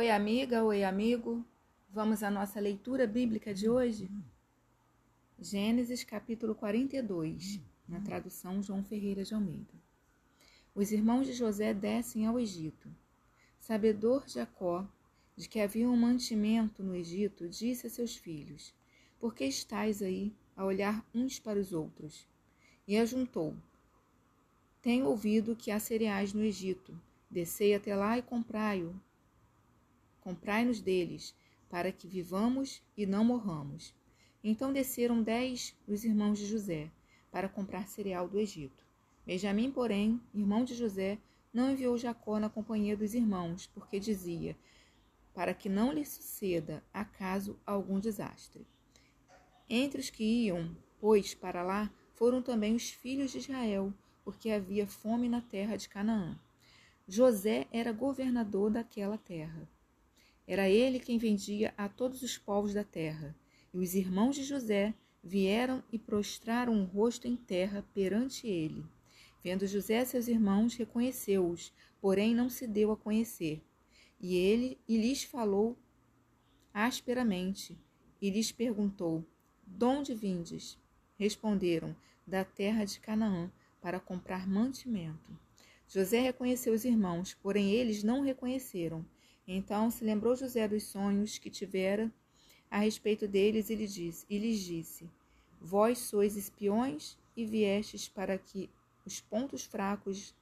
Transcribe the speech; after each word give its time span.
Oi, 0.00 0.10
amiga, 0.12 0.62
oi, 0.62 0.84
amigo. 0.84 1.44
Vamos 1.90 2.22
à 2.22 2.30
nossa 2.30 2.60
leitura 2.60 3.04
bíblica 3.04 3.52
de 3.52 3.68
hoje? 3.68 4.08
Gênesis 5.40 6.04
capítulo 6.04 6.54
42, 6.54 7.60
na 7.88 8.00
tradução 8.00 8.62
João 8.62 8.84
Ferreira 8.84 9.24
de 9.24 9.34
Almeida. 9.34 9.74
Os 10.72 10.92
irmãos 10.92 11.26
de 11.26 11.32
José 11.32 11.74
descem 11.74 12.26
ao 12.26 12.38
Egito. 12.38 12.88
Sabedor 13.58 14.22
Jacó 14.28 14.86
de 15.36 15.48
que 15.48 15.58
havia 15.58 15.90
um 15.90 15.96
mantimento 15.96 16.80
no 16.80 16.94
Egito, 16.94 17.48
disse 17.48 17.88
a 17.88 17.90
seus 17.90 18.16
filhos: 18.16 18.72
Por 19.18 19.34
que 19.34 19.46
estáis 19.46 20.00
aí 20.00 20.32
a 20.56 20.64
olhar 20.64 21.04
uns 21.12 21.40
para 21.40 21.58
os 21.58 21.72
outros? 21.72 22.24
E 22.86 22.96
ajuntou: 22.96 23.52
Tenho 24.80 25.06
ouvido 25.06 25.56
que 25.56 25.72
há 25.72 25.80
cereais 25.80 26.32
no 26.32 26.44
Egito. 26.44 26.96
Descei 27.28 27.74
até 27.74 27.96
lá 27.96 28.16
e 28.16 28.22
comprai-o. 28.22 28.94
Comprai-nos 30.28 30.82
deles, 30.82 31.34
para 31.70 31.90
que 31.90 32.06
vivamos 32.06 32.82
e 32.94 33.06
não 33.06 33.24
morramos. 33.24 33.94
Então 34.44 34.74
desceram 34.74 35.22
dez 35.22 35.74
dos 35.86 36.04
irmãos 36.04 36.38
de 36.38 36.44
José, 36.44 36.90
para 37.32 37.48
comprar 37.48 37.88
cereal 37.88 38.28
do 38.28 38.38
Egito. 38.38 38.84
Benjamim, 39.24 39.70
porém, 39.70 40.20
irmão 40.34 40.64
de 40.66 40.74
José, 40.74 41.16
não 41.50 41.70
enviou 41.70 41.96
Jacó 41.96 42.38
na 42.38 42.50
companhia 42.50 42.94
dos 42.94 43.14
irmãos, 43.14 43.68
porque 43.68 43.98
dizia: 43.98 44.54
Para 45.32 45.54
que 45.54 45.70
não 45.70 45.90
lhe 45.94 46.04
suceda 46.04 46.84
acaso 46.92 47.58
algum 47.64 47.98
desastre. 47.98 48.66
Entre 49.66 49.98
os 49.98 50.10
que 50.10 50.44
iam, 50.44 50.76
pois, 51.00 51.34
para 51.34 51.62
lá, 51.62 51.90
foram 52.16 52.42
também 52.42 52.74
os 52.74 52.90
filhos 52.90 53.30
de 53.30 53.38
Israel, 53.38 53.94
porque 54.26 54.50
havia 54.50 54.86
fome 54.86 55.26
na 55.26 55.40
terra 55.40 55.74
de 55.74 55.88
Canaã. 55.88 56.38
José 57.08 57.66
era 57.72 57.92
governador 57.92 58.70
daquela 58.70 59.16
terra. 59.16 59.66
Era 60.48 60.66
ele 60.66 60.98
quem 60.98 61.18
vendia 61.18 61.74
a 61.76 61.90
todos 61.90 62.22
os 62.22 62.38
povos 62.38 62.72
da 62.72 62.82
terra. 62.82 63.36
E 63.74 63.76
os 63.76 63.94
irmãos 63.94 64.34
de 64.34 64.42
José 64.42 64.94
vieram 65.22 65.84
e 65.92 65.98
prostraram 65.98 66.80
o 66.80 66.86
rosto 66.86 67.28
em 67.28 67.36
terra 67.36 67.84
perante 67.92 68.46
ele. 68.46 68.82
Vendo 69.44 69.66
José 69.66 70.02
seus 70.06 70.26
irmãos, 70.26 70.74
reconheceu-os, 70.74 71.70
porém 72.00 72.34
não 72.34 72.48
se 72.48 72.66
deu 72.66 72.90
a 72.90 72.96
conhecer. 72.96 73.62
E 74.18 74.36
ele 74.36 74.78
e 74.88 74.96
lhes 74.96 75.22
falou 75.22 75.76
asperamente, 76.72 77.76
e 78.20 78.30
lhes 78.30 78.50
perguntou: 78.50 79.22
Donde 79.66 80.14
vindes? 80.14 80.78
Responderam: 81.18 81.94
Da 82.26 82.42
terra 82.42 82.86
de 82.86 82.98
Canaã, 83.00 83.52
para 83.82 84.00
comprar 84.00 84.48
mantimento. 84.48 85.38
José 85.86 86.20
reconheceu 86.20 86.72
os 86.72 86.86
irmãos, 86.86 87.34
porém 87.34 87.70
eles 87.70 88.02
não 88.02 88.22
reconheceram. 88.22 89.04
Então 89.50 89.90
se 89.90 90.04
lembrou 90.04 90.36
José 90.36 90.68
dos 90.68 90.84
sonhos 90.84 91.38
que 91.38 91.48
tivera 91.48 92.12
a 92.70 92.80
respeito 92.80 93.26
deles 93.26 93.70
e 93.70 93.74
lhes 93.74 93.94
disse, 93.94 94.26
e 94.28 94.38
lhes 94.38 94.60
disse: 94.60 95.10
Vós 95.58 95.96
sois 95.96 96.36
espiões 96.36 97.16
e 97.34 97.46
viestes 97.46 98.06
para 98.06 98.36
que 98.36 98.68
os 99.06 99.22
pontos 99.22 99.64
fracos 99.64 100.34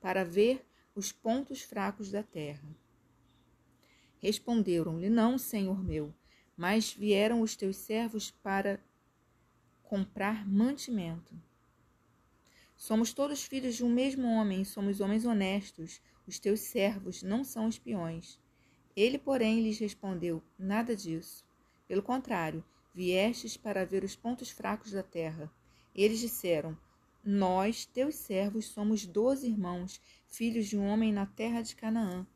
para 0.00 0.24
ver 0.24 0.66
os 0.94 1.12
pontos 1.12 1.60
fracos 1.60 2.10
da 2.10 2.22
terra. 2.22 2.66
Responderam-lhe: 4.20 5.10
Não, 5.10 5.36
senhor 5.36 5.84
meu, 5.84 6.14
mas 6.56 6.94
vieram 6.94 7.42
os 7.42 7.54
teus 7.54 7.76
servos 7.76 8.30
para 8.30 8.80
comprar 9.82 10.48
mantimento. 10.48 11.38
Somos 12.74 13.12
todos 13.12 13.44
filhos 13.44 13.76
de 13.76 13.84
um 13.84 13.90
mesmo 13.90 14.26
homem, 14.26 14.64
somos 14.64 15.00
homens 15.00 15.26
honestos. 15.26 16.00
Os 16.26 16.38
teus 16.38 16.60
servos 16.60 17.22
não 17.22 17.42
são 17.42 17.68
espiões. 17.68 18.38
Ele, 18.94 19.18
porém, 19.18 19.62
lhes 19.62 19.78
respondeu: 19.78 20.42
Nada 20.58 20.94
disso. 20.94 21.44
Pelo 21.88 22.02
contrário, 22.02 22.64
viestes 22.94 23.56
para 23.56 23.84
ver 23.84 24.04
os 24.04 24.14
pontos 24.14 24.50
fracos 24.50 24.92
da 24.92 25.02
terra. 25.02 25.50
Eles 25.94 26.20
disseram: 26.20 26.76
Nós, 27.24 27.84
teus 27.84 28.14
servos, 28.14 28.66
somos 28.66 29.06
doze 29.06 29.46
irmãos, 29.46 30.00
filhos 30.26 30.66
de 30.66 30.78
um 30.78 30.86
homem 30.86 31.12
na 31.12 31.26
terra 31.26 31.62
de 31.62 31.74
Canaã. 31.74 32.26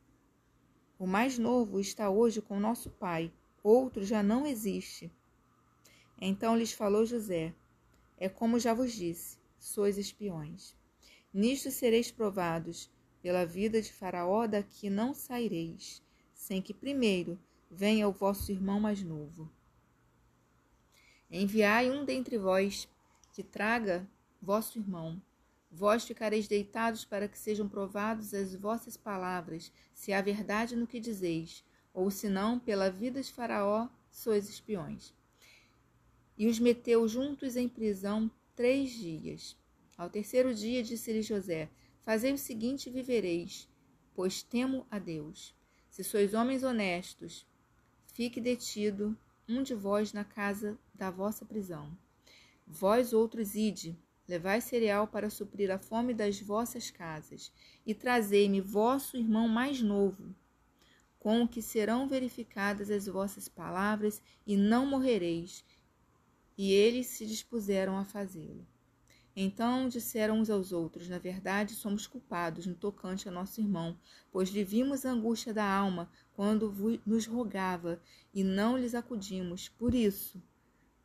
O 0.99 1.05
mais 1.05 1.37
novo 1.37 1.79
está 1.79 2.09
hoje 2.09 2.41
com 2.41 2.59
nosso 2.59 2.89
pai, 2.89 3.31
outro 3.63 4.03
já 4.03 4.23
não 4.23 4.47
existe. 4.47 5.11
Então 6.19 6.57
lhes 6.57 6.71
falou 6.71 7.05
José: 7.05 7.53
É 8.17 8.27
como 8.27 8.59
já 8.59 8.73
vos 8.73 8.91
disse, 8.91 9.37
sois 9.59 9.97
espiões. 9.97 10.75
Nisto 11.31 11.69
sereis 11.69 12.11
provados, 12.11 12.89
pela 13.27 13.45
vida 13.45 13.81
de 13.81 13.91
Faraó 13.91 14.47
daqui 14.47 14.89
não 14.89 15.13
saireis 15.13 16.01
sem 16.33 16.61
que 16.61 16.73
primeiro 16.73 17.37
venha 17.69 18.07
o 18.07 18.11
vosso 18.13 18.53
irmão 18.53 18.79
mais 18.79 19.03
novo. 19.03 19.51
Enviai 21.29 21.91
um 21.91 22.05
dentre 22.05 22.37
vós 22.37 22.87
que 23.33 23.43
traga 23.43 24.07
vosso 24.41 24.79
irmão. 24.79 25.21
Vós 25.69 26.05
ficareis 26.05 26.47
deitados 26.47 27.03
para 27.03 27.27
que 27.27 27.37
sejam 27.37 27.67
provados 27.67 28.33
as 28.33 28.55
vossas 28.55 28.95
palavras, 28.95 29.73
se 29.93 30.13
há 30.13 30.21
verdade 30.21 30.77
no 30.77 30.87
que 30.87 30.97
dizeis, 30.97 31.65
ou 31.93 32.09
se 32.09 32.29
não, 32.29 32.57
pela 32.57 32.89
vida 32.89 33.21
de 33.21 33.33
Faraó, 33.33 33.89
sois 34.09 34.47
espiões. 34.47 35.13
E 36.37 36.47
os 36.47 36.59
meteu 36.59 37.05
juntos 37.09 37.57
em 37.57 37.67
prisão 37.67 38.31
três 38.55 38.91
dias. 38.91 39.57
Ao 39.97 40.09
terceiro 40.09 40.55
dia 40.55 40.81
disse-lhe 40.81 41.21
José: 41.21 41.69
Fazei 42.07 42.31
o 42.31 42.37
seguinte 42.37 42.87
e 42.87 42.89
vivereis, 42.89 43.67
pois 44.15 44.41
temo 44.41 44.87
a 44.89 44.97
Deus. 44.97 45.53
Se 45.89 46.05
sois 46.05 46.33
homens 46.33 46.63
honestos, 46.63 47.45
fique 48.13 48.39
detido 48.39 49.13
um 49.45 49.61
de 49.61 49.75
vós 49.75 50.13
na 50.13 50.23
casa 50.23 50.79
da 50.95 51.11
vossa 51.11 51.43
prisão. 51.43 51.91
Vós 52.65 53.11
outros 53.11 53.55
ide, 53.55 53.99
levai 54.25 54.61
cereal 54.61 55.05
para 55.05 55.29
suprir 55.29 55.69
a 55.69 55.77
fome 55.77 56.13
das 56.13 56.39
vossas 56.39 56.89
casas, 56.89 57.51
e 57.85 57.93
trazei-me 57.93 58.61
vosso 58.61 59.17
irmão 59.17 59.49
mais 59.49 59.81
novo, 59.81 60.33
com 61.19 61.43
o 61.43 61.47
que 61.47 61.61
serão 61.61 62.07
verificadas 62.07 62.89
as 62.89 63.07
vossas 63.07 63.49
palavras, 63.49 64.21
e 64.45 64.55
não 64.55 64.85
morrereis. 64.85 65.65
E 66.57 66.71
eles 66.71 67.07
se 67.07 67.25
dispuseram 67.25 67.97
a 67.97 68.05
fazê-lo. 68.05 68.65
Então 69.39 69.87
disseram 69.87 70.39
uns 70.39 70.49
aos 70.49 70.71
outros: 70.71 71.07
Na 71.07 71.19
verdade, 71.19 71.75
somos 71.75 72.07
culpados 72.07 72.65
no 72.65 72.73
tocante 72.73 73.29
a 73.29 73.31
nosso 73.31 73.61
irmão, 73.61 73.95
pois 74.31 74.49
lhe 74.49 74.63
vimos 74.63 75.05
a 75.05 75.11
angústia 75.11 75.53
da 75.53 75.63
alma 75.63 76.09
quando 76.33 76.73
nos 77.05 77.27
rogava 77.27 78.01
e 78.33 78.43
não 78.43 78.75
lhes 78.75 78.95
acudimos. 78.95 79.69
Por 79.69 79.93
isso 79.93 80.41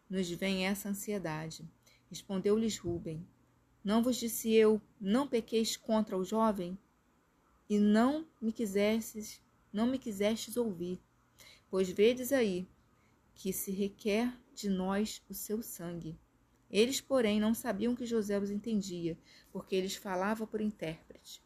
nos 0.09 0.31
vem 0.31 0.67
essa 0.67 0.89
ansiedade. 0.89 1.71
Respondeu-lhes 2.09 2.79
Rubem: 2.79 3.29
Não 3.85 4.03
vos 4.03 4.17
disse 4.17 4.51
eu, 4.51 4.81
não 4.99 5.29
pequeis 5.29 5.77
contra 5.77 6.17
o 6.17 6.25
jovem? 6.25 6.79
E 7.69 7.79
não 7.79 8.27
me 8.41 8.51
quisestes, 8.51 9.43
não 9.71 9.87
me 9.87 9.99
quisestes 9.99 10.57
ouvir. 10.57 10.99
Pois 11.69 11.91
vedes 11.91 12.33
aí 12.33 12.67
que 13.35 13.53
se 13.53 13.71
requer 13.71 14.35
de 14.55 14.71
nós 14.71 15.21
o 15.29 15.35
seu 15.35 15.63
sangue. 15.63 16.19
Eles, 16.73 17.03
porém, 17.03 17.39
não 17.39 17.53
sabiam 17.53 17.95
que 17.95 18.07
José 18.07 18.39
os 18.39 18.51
entendia, 18.51 19.19
porque 19.53 19.77
eles 19.77 19.95
falava 19.95 20.47
por 20.47 20.63
intérprete. 20.63 21.43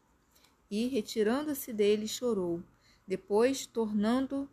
E, 0.70 0.86
retirando-se 0.86 1.72
deles, 1.72 2.10
chorou. 2.10 2.62
Depois, 3.04 3.66
tornando, 3.66 4.48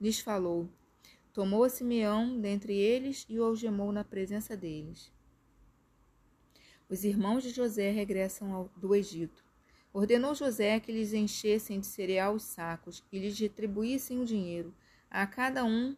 lhes 0.00 0.18
falou. 0.18 0.66
Tomou 1.32 1.64
a 1.64 1.68
Simeão 1.68 2.40
dentre 2.40 2.74
eles 2.74 3.26
e 3.28 3.38
o 3.38 3.44
algemou 3.44 3.92
na 3.92 4.02
presença 4.02 4.56
deles. 4.56 5.12
Os 6.88 7.04
irmãos 7.04 7.42
de 7.42 7.50
José 7.50 7.90
regressam 7.90 8.52
ao, 8.52 8.70
do 8.76 8.94
Egito. 8.94 9.44
Ordenou 9.92 10.34
José 10.34 10.80
que 10.80 10.92
lhes 10.92 11.12
enchessem 11.12 11.80
de 11.80 11.86
cereal 11.86 12.34
os 12.34 12.44
sacos 12.44 13.02
e 13.12 13.18
lhes 13.18 13.38
retribuíssem 13.38 14.20
o 14.20 14.26
dinheiro, 14.26 14.74
a 15.10 15.26
cada 15.26 15.64
um 15.64 15.94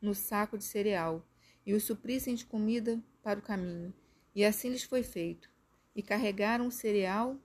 no 0.00 0.14
saco 0.14 0.56
de 0.56 0.64
cereal, 0.64 1.22
e 1.64 1.74
os 1.74 1.84
suprissem 1.84 2.34
de 2.34 2.44
comida 2.44 3.02
para 3.24 3.40
o 3.40 3.42
caminho. 3.42 3.92
E 4.34 4.44
assim 4.44 4.68
lhes 4.68 4.84
foi 4.84 5.02
feito. 5.02 5.50
E 5.96 6.02
carregaram 6.02 6.66
o 6.66 6.70
cereal 6.70 7.38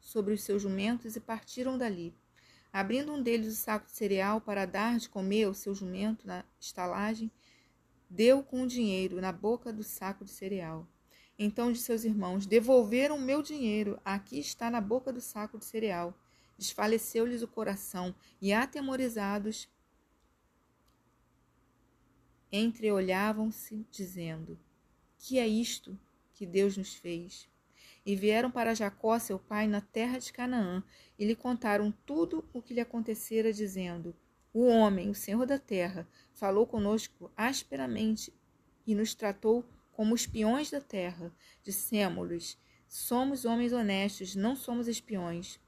sobre 0.00 0.34
os 0.34 0.42
seus 0.42 0.62
jumentos 0.62 1.14
e 1.14 1.20
partiram 1.20 1.78
dali. 1.78 2.12
Abrindo 2.72 3.12
um 3.12 3.22
deles 3.22 3.54
o 3.54 3.56
saco 3.56 3.86
de 3.86 3.92
cereal 3.92 4.40
para 4.40 4.66
dar 4.66 4.98
de 4.98 5.08
comer 5.08 5.44
ao 5.44 5.54
seu 5.54 5.74
jumento 5.74 6.26
na 6.26 6.44
estalagem, 6.60 7.30
deu 8.10 8.42
com 8.42 8.62
o 8.62 8.66
dinheiro 8.66 9.20
na 9.20 9.32
boca 9.32 9.72
do 9.72 9.82
saco 9.82 10.24
de 10.24 10.30
cereal. 10.30 10.86
Então 11.38 11.70
de 11.70 11.78
seus 11.78 12.04
irmãos: 12.04 12.46
Devolveram 12.46 13.16
o 13.16 13.20
meu 13.20 13.42
dinheiro, 13.42 13.98
aqui 14.04 14.38
está 14.38 14.70
na 14.70 14.80
boca 14.80 15.12
do 15.12 15.20
saco 15.20 15.58
de 15.58 15.64
cereal. 15.64 16.18
Desfaleceu-lhes 16.58 17.42
o 17.42 17.48
coração 17.48 18.14
e, 18.40 18.52
atemorizados, 18.52 19.68
entreolhavam-se, 22.50 23.86
dizendo: 23.90 24.58
Que 25.26 25.40
é 25.40 25.48
isto 25.48 25.98
que 26.34 26.46
Deus 26.46 26.76
nos 26.76 26.94
fez? 26.94 27.48
e 28.06 28.14
vieram 28.14 28.48
para 28.48 28.72
Jacó, 28.72 29.18
seu 29.18 29.36
pai, 29.36 29.66
na 29.66 29.80
terra 29.80 30.18
de 30.18 30.32
Canaã, 30.32 30.84
e 31.18 31.24
lhe 31.26 31.34
contaram 31.34 31.92
tudo 32.06 32.48
o 32.52 32.62
que 32.62 32.72
lhe 32.72 32.80
acontecera, 32.80 33.52
dizendo: 33.52 34.14
O 34.54 34.64
homem, 34.66 35.10
o 35.10 35.14
Senhor 35.14 35.44
da 35.44 35.58
terra, 35.58 36.06
falou 36.32 36.64
conosco 36.64 37.32
asperamente 37.36 38.32
e 38.86 38.94
nos 38.94 39.12
tratou 39.12 39.64
como 39.90 40.14
espiões 40.14 40.70
da 40.70 40.80
terra. 40.80 41.34
Dissemos-lhes: 41.64 42.56
Somos 42.86 43.44
homens 43.44 43.72
honestos, 43.72 44.36
não 44.36 44.54
somos 44.54 44.86
espiões. 44.86 45.58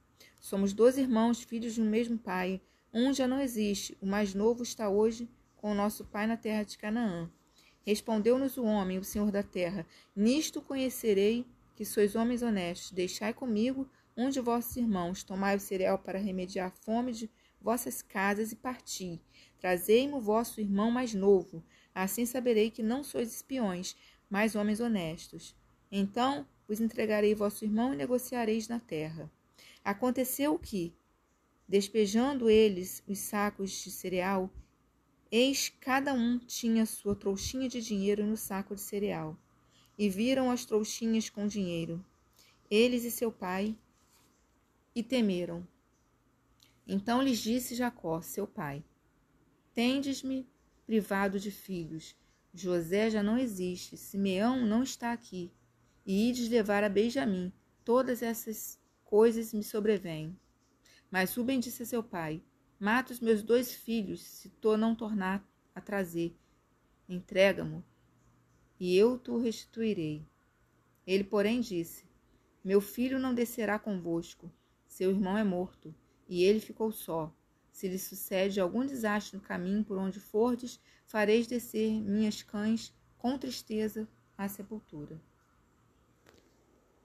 Somos 0.41 0.73
dois 0.73 0.97
irmãos, 0.97 1.43
filhos 1.43 1.75
de 1.75 1.83
um 1.83 1.91
mesmo 1.91 2.17
pai. 2.17 2.61
Um 2.95 3.13
já 3.13 3.27
não 3.27 3.41
existe, 3.41 3.99
o 4.01 4.07
mais 4.07 4.33
novo 4.33 4.63
está 4.63 4.89
hoje 4.89 5.29
com 5.57 5.73
o 5.73 5.75
nosso 5.75 6.05
pai 6.05 6.29
na 6.29 6.37
terra 6.37 6.63
de 6.63 6.79
Canaã. 6.79 7.29
Respondeu-nos 7.89 8.59
o 8.59 8.65
homem, 8.65 8.99
o 8.99 9.03
Senhor 9.03 9.31
da 9.31 9.43
terra: 9.43 9.87
Nisto 10.15 10.61
conhecerei 10.61 11.47
que 11.75 11.87
sois 11.87 12.15
homens 12.15 12.43
honestos. 12.43 12.91
Deixai 12.91 13.33
comigo 13.33 13.89
um 14.15 14.29
de 14.29 14.41
vossos 14.41 14.77
irmãos, 14.77 15.23
tomai 15.23 15.57
o 15.57 15.61
cereal 15.61 15.99
para 15.99 16.19
remediar 16.19 16.67
a 16.67 16.71
fome 16.71 17.13
de 17.13 17.31
vossas 17.59 18.03
casas 18.03 18.53
e 18.53 18.57
parti. 18.57 19.19
Trazei-me 19.59 20.13
o 20.13 20.21
vosso 20.21 20.61
irmão 20.61 20.91
mais 20.91 21.15
novo, 21.15 21.65
assim 21.95 22.27
saberei 22.27 22.71
que 22.71 22.83
não 22.83 23.03
sois 23.03 23.35
espiões, 23.35 23.97
mas 24.29 24.55
homens 24.55 24.81
honestos. 24.81 25.57
Então 25.91 26.47
vos 26.69 26.83
entregarei 26.83 27.35
vosso 27.35 27.65
irmão 27.65 27.95
e 27.95 27.97
negociareis 27.97 28.69
na 28.69 28.79
terra. 28.79 29.33
Aconteceu 29.83 30.59
que, 30.59 30.93
despejando 31.67 32.51
eles 32.51 33.03
os 33.09 33.19
sacos 33.19 33.71
de 33.71 33.91
cereal, 33.91 34.51
eis 35.31 35.73
cada 35.81 36.13
um 36.15 36.39
tinha 36.39 36.87
sua 36.87 37.15
trouxinha 37.15 37.69
de 37.69 37.81
dinheiro 37.81 38.25
no 38.25 38.37
saco 38.37 38.75
de 38.75 38.81
cereal 38.81 39.37
e 39.99 40.09
viram 40.09 40.51
as 40.51 40.65
trouxinhas 40.65 41.29
com 41.29 41.47
dinheiro, 41.47 42.05
eles 42.71 43.05
e 43.05 43.11
seu 43.11 43.33
pai, 43.33 43.77
e 44.95 45.03
temeram. 45.03 45.67
Então 46.87 47.23
lhes 47.23 47.39
disse 47.39 47.75
Jacó, 47.75 48.21
seu 48.23 48.47
pai: 48.47 48.85
Tendes-me 49.75 50.49
privado 50.87 51.39
de 51.39 51.51
filhos. 51.51 52.17
José 52.55 53.11
já 53.11 53.23
não 53.23 53.37
existe, 53.37 53.97
Simeão 53.97 54.65
não 54.65 54.83
está 54.83 55.13
aqui. 55.13 55.53
E 56.07 56.31
ides 56.31 56.49
levar 56.49 56.83
a 56.83 56.89
Benjamim. 56.89 57.53
Todas 57.85 58.23
essas 58.23 58.81
coisas 59.05 59.53
me 59.53 59.63
sobrevêm. 59.63 60.35
Mas 61.11 61.35
Rubem 61.35 61.61
disse 61.61 61.83
a 61.83 61.87
seu 61.87 62.03
pai: 62.03 62.43
Mata 62.79 63.13
os 63.13 63.21
meus 63.21 63.43
dois 63.43 63.73
filhos, 63.73 64.21
se 64.21 64.49
tu 64.49 64.77
não 64.77 64.95
tornar 64.95 65.47
a 65.75 65.81
trazer. 65.81 66.37
Entrega-mo 67.09 67.85
e 68.81 68.97
eu 68.97 69.19
tu 69.19 69.39
restituirei. 69.39 70.25
Ele, 71.07 71.25
porém, 71.25 71.61
disse: 71.61 72.05
Meu 72.63 72.81
filho 72.81 73.19
não 73.19 73.35
descerá 73.35 73.79
convosco. 73.79 74.51
Seu 74.87 75.11
irmão 75.11 75.37
é 75.37 75.45
morto, 75.45 75.95
e 76.29 76.45
ele 76.45 76.61
ficou 76.61 76.93
só. 76.93 77.33
Se 77.73 77.89
lhe 77.89 77.99
sucede 77.99 78.61
algum 78.61 78.85
desastre 78.87 79.37
no 79.37 79.43
caminho 79.43 79.85
por 79.85 79.99
onde 79.99 80.19
fordes, 80.19 80.81
fareis 81.07 81.47
descer 81.47 82.01
minhas 82.01 82.43
cães 82.43 82.93
com 83.17 83.37
tristeza 83.39 84.09
à 84.37 84.49
sepultura. 84.49 85.21